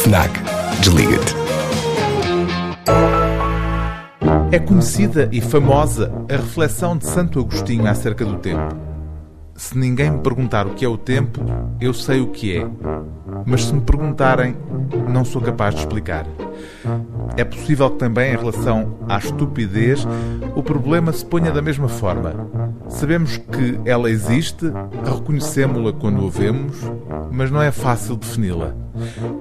[0.00, 0.30] FNAC.
[0.80, 1.34] Desliga-te.
[4.50, 8.74] É conhecida e famosa a reflexão de Santo Agostinho acerca do tempo.
[9.54, 11.42] Se ninguém me perguntar o que é o tempo,
[11.78, 12.66] eu sei o que é.
[13.44, 14.56] Mas se me perguntarem,
[15.06, 16.26] não sou capaz de explicar.
[17.36, 20.06] É possível que também, em relação à estupidez,
[20.56, 22.34] o problema se ponha da mesma forma.
[22.90, 24.66] Sabemos que ela existe,
[25.04, 26.76] reconhecemos-la quando a vemos,
[27.30, 28.74] mas não é fácil defini-la.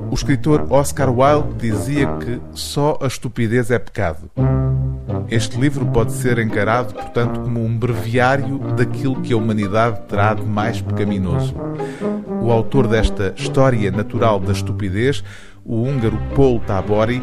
[0.09, 4.29] O escritor Oscar Wilde dizia que só a estupidez é pecado.
[5.29, 10.43] Este livro pode ser encarado, portanto, como um breviário daquilo que a humanidade terá de
[10.43, 11.53] mais pecaminoso.
[12.41, 15.23] O autor desta História Natural da Estupidez,
[15.65, 17.21] o húngaro Paul Tabori,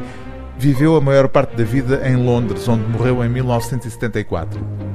[0.58, 4.85] viveu a maior parte da vida em Londres, onde morreu em 1974.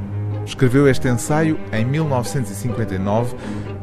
[0.46, 3.36] Escreveu este ensaio em 1959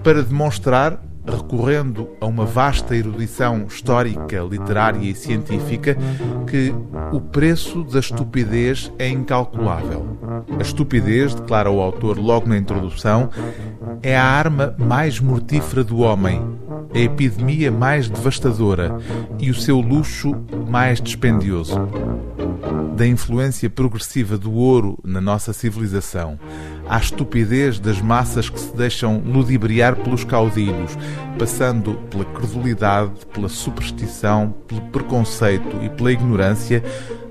[0.02, 5.96] para demonstrar recorrendo a uma vasta erudição histórica, literária e científica,
[6.46, 6.74] que
[7.12, 10.18] o preço da estupidez é incalculável.
[10.58, 13.28] A estupidez, declara o autor logo na introdução,
[14.02, 16.42] é a arma mais mortífera do homem,
[16.94, 18.96] a epidemia mais devastadora
[19.38, 20.34] e o seu luxo
[20.68, 21.78] mais dispendioso.
[22.98, 26.36] Da influência progressiva do ouro na nossa civilização,
[26.88, 30.98] à estupidez das massas que se deixam ludibriar pelos caudilhos,
[31.38, 36.82] passando pela credulidade, pela superstição, pelo preconceito e pela ignorância,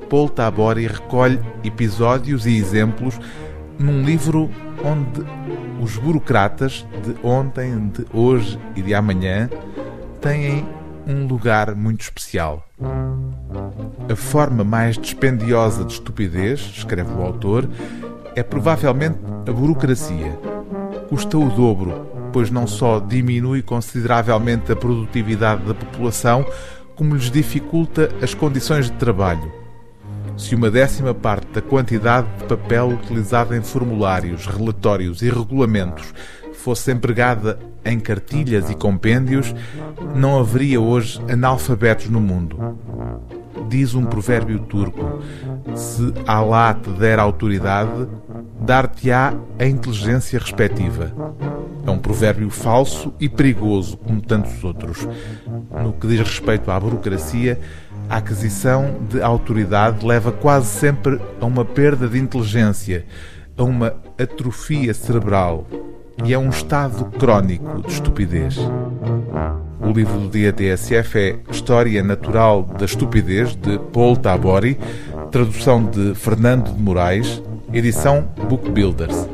[0.09, 3.19] Paul Tabori recolhe episódios e exemplos
[3.77, 4.49] num livro
[4.85, 5.21] onde
[5.83, 9.49] os burocratas de ontem, de hoje e de amanhã
[10.21, 10.65] têm
[11.05, 12.65] um lugar muito especial.
[14.09, 17.69] A forma mais dispendiosa de estupidez, escreve o autor,
[18.35, 20.31] é provavelmente a burocracia.
[21.09, 26.45] Custa o dobro, pois não só diminui consideravelmente a produtividade da população,
[26.95, 29.51] como lhes dificulta as condições de trabalho.
[30.37, 36.13] Se uma décima parte da quantidade de papel utilizada em formulários, relatórios e regulamentos
[36.53, 39.53] fosse empregada em cartilhas e compêndios,
[40.15, 42.77] não haveria hoje analfabetos no mundo.
[43.67, 45.21] Diz um provérbio turco:
[45.75, 48.07] Se Allah te der autoridade,
[48.59, 51.11] dar-te-á a inteligência respectiva.
[51.85, 55.07] É um provérbio falso e perigoso, como tantos outros.
[55.83, 57.59] No que diz respeito à burocracia,
[58.09, 63.05] a aquisição de autoridade leva quase sempre a uma perda de inteligência,
[63.57, 65.65] a uma atrofia cerebral
[66.23, 68.57] e é um estado crónico de estupidez.
[69.79, 74.77] O livro do dia TSF é História Natural da Estupidez, de Paul Tabori,
[75.31, 79.27] tradução de Fernando de Moraes, edição Book Builders.